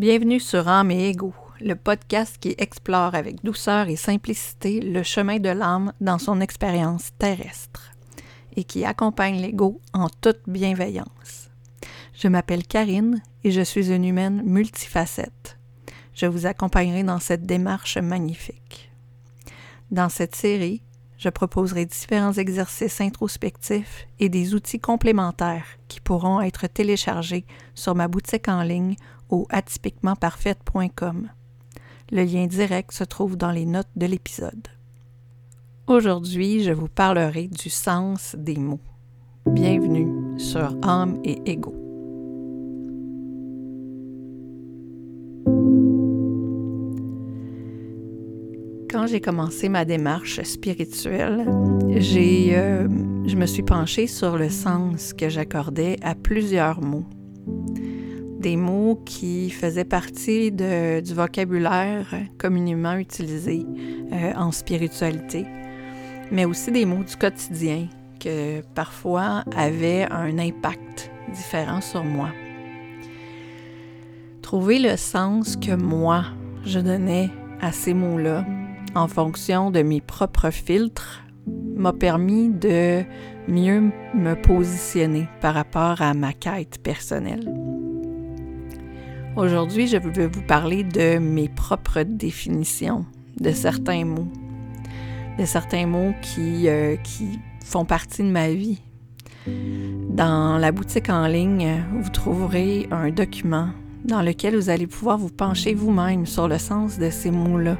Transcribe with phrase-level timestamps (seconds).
[0.00, 5.38] Bienvenue sur Âme et Ego, le podcast qui explore avec douceur et simplicité le chemin
[5.40, 7.92] de l'âme dans son expérience terrestre
[8.56, 11.50] et qui accompagne l'ego en toute bienveillance.
[12.14, 15.58] Je m'appelle Karine et je suis une humaine multifacette.
[16.14, 18.90] Je vous accompagnerai dans cette démarche magnifique.
[19.90, 20.82] Dans cette série,
[21.18, 27.44] je proposerai différents exercices introspectifs et des outils complémentaires qui pourront être téléchargés
[27.74, 28.96] sur ma boutique en ligne
[29.30, 31.28] au atypiquementparfaite.com.
[32.12, 34.68] Le lien direct se trouve dans les notes de l'épisode.
[35.86, 38.80] Aujourd'hui, je vous parlerai du sens des mots.
[39.46, 41.74] Bienvenue sur âme et ego.
[48.90, 52.88] Quand j'ai commencé ma démarche spirituelle, euh,
[53.26, 57.06] je me suis penchée sur le sens que j'accordais à plusieurs mots
[58.40, 62.06] des mots qui faisaient partie du vocabulaire
[62.38, 63.66] communément utilisé
[64.12, 65.46] euh, en spiritualité,
[66.32, 67.86] mais aussi des mots du quotidien
[68.18, 72.30] que parfois avaient un impact différent sur moi.
[74.42, 76.24] Trouver le sens que moi,
[76.64, 78.44] je donnais à ces mots-là
[78.94, 81.22] en fonction de mes propres filtres
[81.76, 83.02] m'a permis de
[83.48, 87.59] mieux me positionner par rapport à ma quête personnelle.
[89.40, 93.06] Aujourd'hui, je veux vous parler de mes propres définitions
[93.40, 94.28] de certains mots,
[95.38, 98.82] de certains mots qui, euh, qui font partie de ma vie.
[100.10, 103.70] Dans la boutique en ligne, vous trouverez un document
[104.04, 107.78] dans lequel vous allez pouvoir vous pencher vous-même sur le sens de ces mots-là.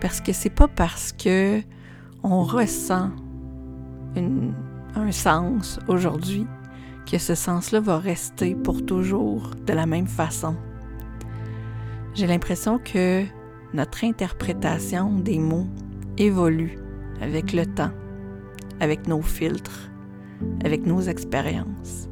[0.00, 1.60] Parce que c'est pas parce que
[2.24, 3.10] on ressent
[4.16, 6.44] un sens aujourd'hui
[7.10, 10.56] que ce sens-là va rester pour toujours de la même façon.
[12.14, 13.24] J'ai l'impression que
[13.72, 15.66] notre interprétation des mots
[16.16, 16.78] évolue
[17.20, 17.90] avec le temps,
[18.80, 19.90] avec nos filtres,
[20.64, 22.08] avec nos expériences.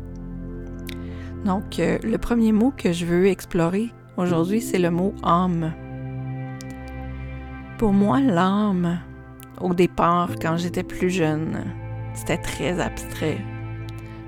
[1.44, 5.72] Donc, euh, le premier mot que je veux explorer aujourd'hui, c'est le mot âme.
[7.78, 9.00] Pour moi, l'âme,
[9.60, 11.64] au départ, quand j'étais plus jeune,
[12.14, 13.38] c'était très abstrait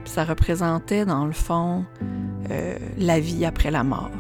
[0.05, 1.85] ça représentait dans le fond
[2.51, 4.11] euh, la vie après la mort.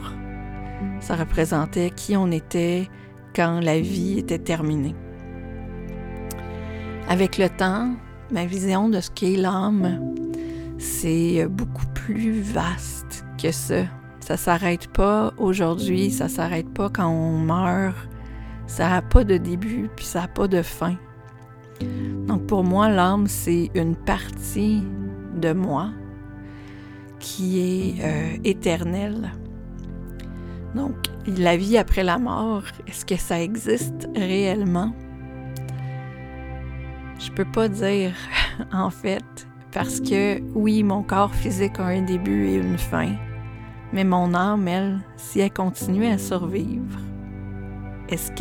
[1.00, 2.88] Ça représentait qui on était
[3.34, 4.94] quand la vie était terminée.
[7.08, 7.90] Avec le temps,
[8.30, 10.14] ma vision de ce qu'est l'âme,
[10.78, 13.84] c'est beaucoup plus vaste que ça.
[14.20, 18.08] Ça s'arrête pas aujourd'hui, ça s'arrête pas quand on meurt.
[18.66, 20.96] Ça n'a pas de début, puis ça n'a pas de fin.
[22.26, 24.82] Donc pour moi, l'âme, c'est une partie
[25.34, 25.90] de moi
[27.18, 29.32] qui est euh, éternelle.
[30.74, 30.94] Donc,
[31.26, 34.92] la vie après la mort, est-ce que ça existe réellement?
[37.18, 38.14] Je peux pas dire,
[38.72, 39.24] en fait,
[39.72, 43.14] parce que oui, mon corps physique a un début et une fin,
[43.92, 46.98] mais mon âme, elle, si elle continue à survivre,
[48.08, 48.32] est-ce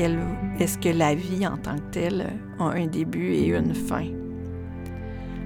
[0.59, 2.25] est-ce que la vie en tant que telle
[2.59, 4.22] a un début et une fin?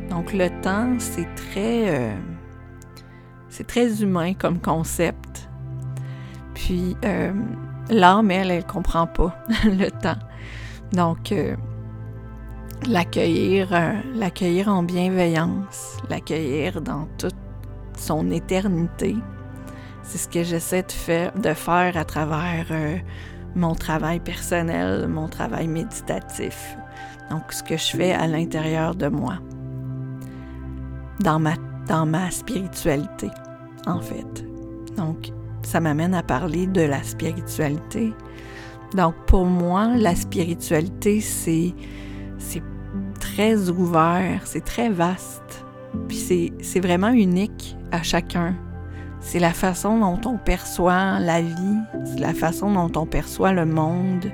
[0.10, 2.16] Donc le temps, c'est très, euh,
[3.50, 5.50] c'est très humain comme concept.
[6.54, 7.34] Puis euh,
[7.90, 9.36] l'âme, elle, elle comprend pas
[9.66, 10.20] le temps.
[10.94, 11.56] Donc euh,
[12.88, 13.70] l'accueillir,
[14.16, 17.36] l'accueillir en bienveillance, l'accueillir dans toute
[17.98, 19.16] son éternité,
[20.04, 20.86] c'est ce que j'essaie
[21.36, 22.68] de faire à travers
[23.56, 26.78] mon travail personnel, mon travail méditatif.
[27.30, 29.40] Donc ce que je fais à l'intérieur de moi
[31.20, 31.54] dans ma,
[31.88, 33.30] dans ma spiritualité,
[33.86, 34.46] en fait.
[34.96, 35.32] Donc,
[35.64, 38.14] ça m'amène à parler de la spiritualité.
[38.96, 41.74] Donc, pour moi, la spiritualité, c'est,
[43.20, 45.66] très ouvert, c'est très vaste,
[46.08, 48.56] puis c'est vraiment unique à chacun.
[49.20, 53.66] C'est la façon dont on perçoit la vie, c'est la façon dont on perçoit le
[53.66, 54.32] monde,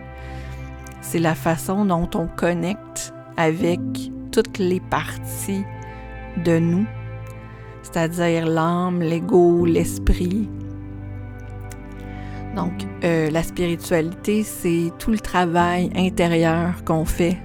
[1.02, 3.82] c'est la façon dont on connecte avec
[4.32, 5.66] toutes les parties
[6.44, 6.86] de nous,
[7.82, 10.50] c'est-à-dire l'âme, l'ego, l'esprit.
[12.56, 17.38] Donc, euh, la spiritualité, c'est tout le travail intérieur qu'on fait.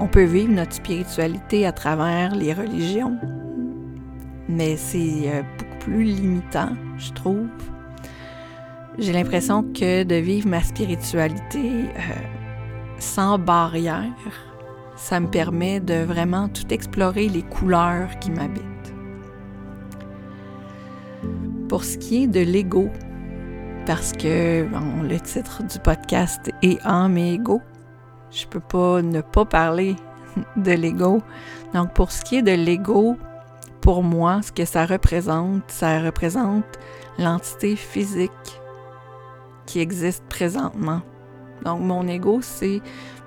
[0.00, 3.16] On peut vivre notre spiritualité à travers les religions,
[4.48, 7.48] mais c'est euh, beaucoup plus limitant, je trouve.
[8.98, 12.00] J'ai l'impression que de vivre ma spiritualité euh,
[12.98, 14.04] sans barrière,
[14.96, 18.64] ça me permet de vraiment tout explorer les couleurs qui m'habitent.
[21.68, 22.88] Pour ce qui est de l'ego,
[23.86, 24.66] parce que
[25.02, 27.60] le titre du podcast est âme et ego.
[28.30, 29.94] Je peux pas ne pas parler
[30.56, 31.22] de l'ego.
[31.72, 33.16] Donc pour ce qui est de l'ego,
[33.80, 36.64] pour moi, ce que ça représente, ça représente
[37.18, 38.60] l'entité physique
[39.66, 41.02] qui existe présentement.
[41.64, 42.80] Donc mon ego, c'est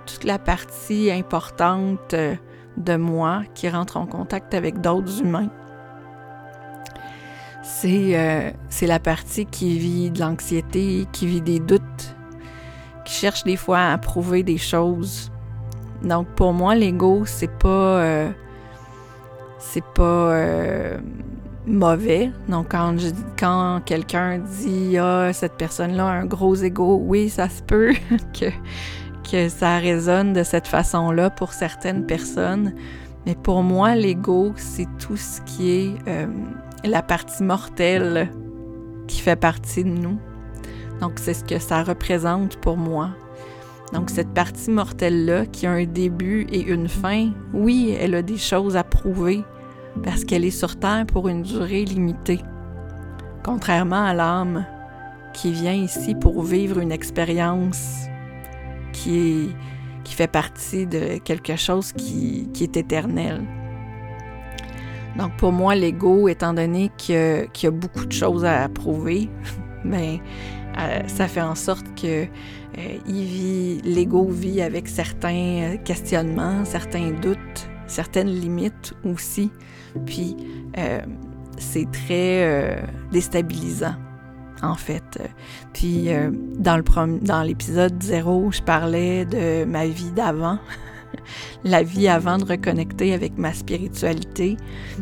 [0.09, 2.35] toute la partie importante euh,
[2.77, 5.49] de moi qui rentre en contact avec d'autres humains.
[7.85, 12.15] Euh, c'est la partie qui vit de l'anxiété, qui vit des doutes,
[13.05, 15.31] qui cherche des fois à prouver des choses.
[16.01, 18.31] Donc pour moi, l'ego, c'est pas euh,
[19.59, 20.97] c'est pas
[21.67, 22.31] mauvais.
[22.49, 22.95] Donc quand
[23.37, 27.93] quand quelqu'un dit ah cette personne-là a un gros ego, oui ça se peut
[28.33, 28.47] que
[29.31, 32.73] que ça résonne de cette façon-là pour certaines personnes.
[33.25, 35.95] Mais pour moi, l'ego, c'est tout ce qui est
[36.83, 38.29] la partie mortelle
[39.07, 40.17] qui fait partie de nous.
[41.01, 43.09] Donc c'est ce que ça représente pour moi.
[43.93, 48.37] Donc cette partie mortelle-là qui a un début et une fin, oui, elle a des
[48.37, 49.43] choses à prouver
[50.03, 52.41] parce qu'elle est sur Terre pour une durée limitée.
[53.43, 54.65] Contrairement à l'âme
[55.33, 58.05] qui vient ici pour vivre une expérience
[58.91, 59.55] qui,
[60.05, 63.43] fait partie de quelque chose qui, est éternel.
[65.17, 69.29] Donc pour moi, l'ego, étant donné qu'il y, a beaucoup de choses à prouver,
[69.85, 70.17] ben,
[70.79, 77.69] euh, ça fait en sorte que euh, l'ego vit avec certains euh, questionnements, certains doutes,
[77.87, 79.51] certaines limites aussi.
[80.05, 80.35] Puis
[81.57, 82.81] c'est très
[83.11, 83.95] déstabilisant
[84.61, 85.19] en fait.
[85.73, 86.09] Puis
[86.57, 90.59] dans, le dans l'épisode 0, je parlais de ma vie d'avant.
[91.63, 94.57] la vie avant de reconnecter avec ma spiritualité.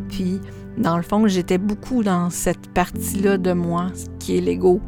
[0.10, 0.40] Puis,
[0.78, 3.88] dans le fond, j'étais beaucoup dans cette partie-là de moi,
[4.20, 4.82] qui est l'ego.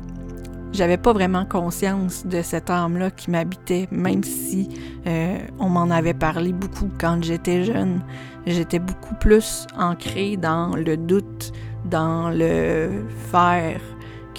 [0.71, 4.69] J'avais pas vraiment conscience de cette âme-là qui m'habitait, même si
[5.07, 8.01] euh, on m'en avait parlé beaucoup quand j'étais jeune.
[8.45, 11.53] J'étais beaucoup plus ancrée dans le doute,
[11.85, 13.81] dans le faire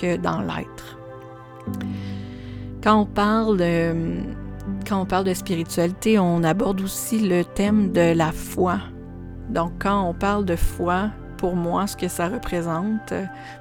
[0.04, 0.98] dans l'être.
[2.82, 3.94] Quand on parle de
[4.86, 8.78] quand on parle de spiritualité, on aborde aussi le thème de la foi.
[9.48, 13.14] Donc quand on parle de foi, pour moi, ce que ça représente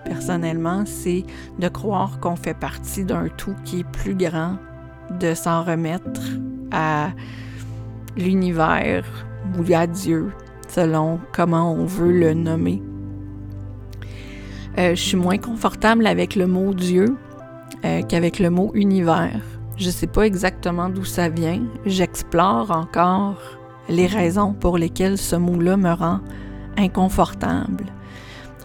[0.04, 1.24] personnellement, c'est
[1.60, 4.58] de croire qu'on fait partie d'un tout qui est plus grand,
[5.20, 6.22] de s'en remettre
[6.72, 7.10] à
[8.18, 9.06] l'univers
[9.58, 10.32] ou à Dieu,
[10.68, 12.84] selon comment on veut le nommer.
[14.80, 17.18] Euh, je suis moins confortable avec le mot Dieu
[17.84, 19.42] euh, qu'avec le mot univers.
[19.76, 21.62] Je ne sais pas exactement d'où ça vient.
[21.86, 23.42] J'explore encore
[23.90, 26.22] les raisons pour lesquelles ce mot-là me rend
[26.78, 27.86] inconfortable.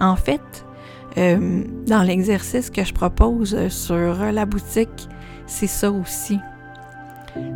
[0.01, 0.65] En fait,
[1.19, 5.09] euh, dans l'exercice que je propose sur la boutique,
[5.47, 6.39] c'est ça aussi.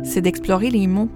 [0.03, 1.09] C'est d'explorer les mots,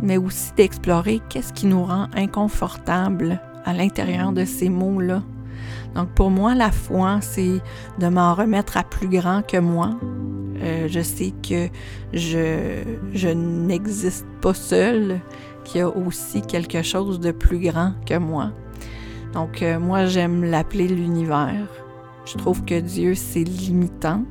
[0.00, 5.22] mais aussi d'explorer qu'est-ce qui nous rend inconfortable à l'intérieur de ces mots-là.
[5.94, 7.60] Donc pour moi, la foi, c'est
[7.98, 9.90] de m'en remettre à plus grand que moi,
[10.62, 11.68] euh, je sais que
[12.12, 12.82] je,
[13.12, 15.20] je n'existe pas seule,
[15.64, 18.52] qu'il y a aussi quelque chose de plus grand que moi.
[19.32, 21.68] Donc euh, moi, j'aime l'appeler l'univers.
[22.24, 24.24] Je trouve que Dieu, c'est limitant,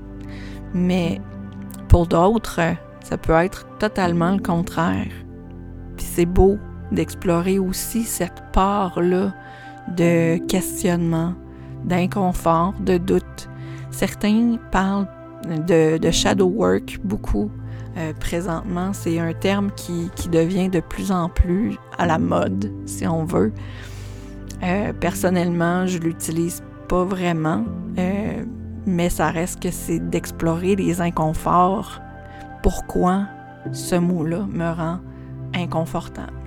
[0.74, 1.19] mais
[1.88, 2.60] pour d'autres,
[3.03, 5.12] ça peut être totalement le contraire.
[5.98, 6.58] Puis c'est beau
[6.91, 9.34] d'explorer aussi cette part-là
[9.96, 11.34] de questionnement,
[11.86, 13.50] d'inconfort, de doute.
[13.91, 15.08] Certains parlent
[15.67, 17.50] de, shadow work beaucoup
[17.98, 18.93] euh, présentement.
[18.93, 23.53] C'est un terme qui, devient de plus en plus à la mode, si on veut.
[24.63, 27.63] Euh, personnellement, je l'utilise pas vraiment,
[27.98, 28.43] euh,
[28.86, 32.01] mais ça reste que c'est d'explorer les inconforts.
[32.62, 33.25] Pourquoi
[33.72, 35.00] ce mot-là me rend
[35.53, 36.38] inconfortable?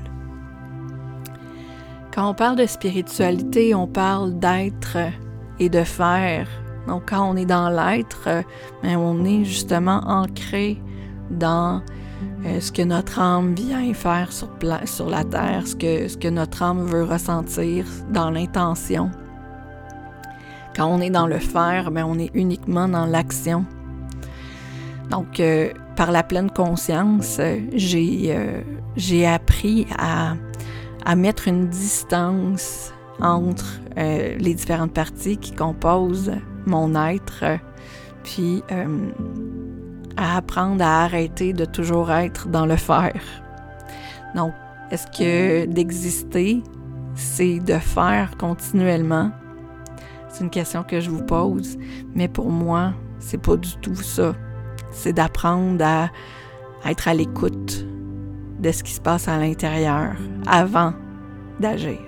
[2.14, 4.99] Quand on parle de spiritualité, on parle d'être
[5.59, 6.47] et de faire
[6.87, 8.42] donc quand on est dans l'être, euh,
[8.83, 10.81] ben, on est justement ancré
[11.31, 11.81] dans
[12.45, 14.49] euh, ce que notre âme vient faire sur,
[14.85, 19.11] sur la terre, ce que, ce que notre âme veut ressentir dans l'intention.
[20.75, 23.64] Quand on est dans le faire, ben, on est uniquement dans l'action.
[25.11, 27.38] Donc, euh, par la pleine conscience,
[27.76, 30.35] j'ai appris à,
[31.04, 36.32] à, mettre une distance entre les différentes parties qui composent
[36.66, 37.44] mon être,
[38.23, 39.11] puis euh,
[40.16, 43.21] à apprendre à arrêter de toujours être dans le faire.
[44.35, 44.52] Donc,
[44.90, 46.62] est-ce que d'exister,
[47.14, 49.30] c'est de faire continuellement?
[50.28, 51.78] C'est une question que je vous pose,
[52.14, 52.92] mais pour moi,
[53.25, 54.35] C'est pas du tout ça.
[54.90, 56.11] C'est d'apprendre à
[56.85, 57.87] être à l'écoute
[58.62, 60.14] de ce qui se passe à l'intérieur
[60.47, 60.95] avant
[61.61, 61.99] d'agir.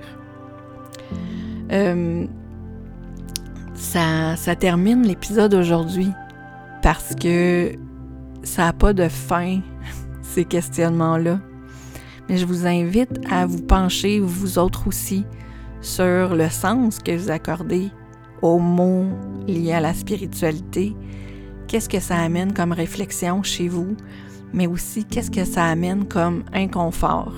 [1.73, 2.27] Euh,
[3.75, 6.11] ça, ça termine l'épisode aujourd'hui
[6.83, 7.73] parce que
[8.43, 9.61] ça n'a pas de fin,
[10.23, 11.41] ces questionnements-là.
[12.29, 15.25] Mais je vous invite à vous pencher, vous autres aussi,
[15.81, 17.91] sur le sens que vous accordez
[18.41, 19.07] aux mots
[19.47, 20.95] liés à la spiritualité.
[21.67, 23.97] Qu'est-ce que ça amène comme réflexion chez vous,
[24.55, 27.35] mais aussi qu'est-ce que ça amène comme inconfort?